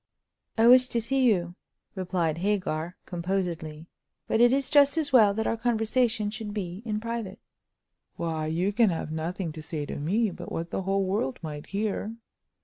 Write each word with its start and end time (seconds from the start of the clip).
"I 0.57 0.65
wish 0.67 0.87
to 0.87 0.99
see 0.99 1.25
you," 1.25 1.53
replied 1.93 2.39
Hagar, 2.39 2.97
composedly, 3.05 3.85
"but 4.25 4.41
it 4.41 4.51
is 4.51 4.71
just 4.71 4.97
as 4.97 5.13
well 5.13 5.31
that 5.35 5.45
our 5.45 5.55
conversation 5.57 6.31
should 6.31 6.55
be 6.55 6.81
in 6.87 6.99
private." 6.99 7.37
"Why, 8.15 8.47
you 8.47 8.73
can 8.73 8.89
have 8.89 9.11
nothing 9.11 9.51
to 9.51 9.61
say 9.61 9.85
to 9.85 9.97
me 9.97 10.31
but 10.31 10.51
what 10.51 10.71
the 10.71 10.81
whole 10.81 11.03
world 11.05 11.37
might 11.43 11.67
hear!" 11.67 12.15